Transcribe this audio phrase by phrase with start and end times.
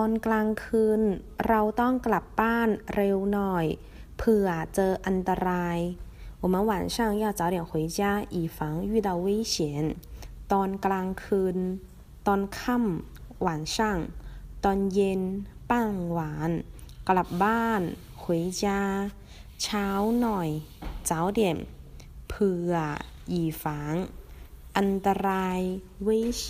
[0.00, 1.00] ตอนกลางคืน
[1.48, 3.66] เราต้องกลับบ้านเร็วหน่อย
[4.18, 5.78] เผื่อเจออันตราย
[6.42, 8.00] 我们晚上要早点回家
[8.34, 8.58] 以防
[8.90, 9.56] 遇到危险
[10.52, 11.56] ตอนกลางคืน
[12.26, 13.78] ตอนค่ำ晚上
[14.64, 15.22] ตอนเย็น
[15.70, 16.50] บ้างวัน
[17.08, 17.80] กลับบ้าน
[18.22, 18.24] 回
[18.62, 18.64] 家
[19.62, 19.86] เช้า
[20.20, 20.48] หน่อย
[21.08, 21.40] 早点
[22.28, 22.74] เผื่อ
[23.32, 23.62] 以防
[24.76, 25.60] อันตราย
[26.06, 26.08] 危
[26.44, 26.46] 险